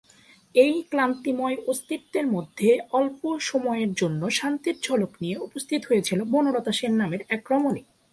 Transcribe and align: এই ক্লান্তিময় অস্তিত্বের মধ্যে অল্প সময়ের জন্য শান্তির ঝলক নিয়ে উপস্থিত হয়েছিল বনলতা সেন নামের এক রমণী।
এই 0.55 0.75
ক্লান্তিময় 0.89 1.57
অস্তিত্বের 1.67 2.25
মধ্যে 2.27 2.69
অল্প 2.91 3.21
সময়ের 3.41 3.91
জন্য 3.93 4.21
শান্তির 4.29 4.75
ঝলক 4.83 5.11
নিয়ে 5.21 5.37
উপস্থিত 5.37 5.81
হয়েছিল 5.85 6.19
বনলতা 6.31 6.71
সেন 6.71 6.93
নামের 6.95 7.21
এক 7.29 7.43
রমণী। 7.51 7.83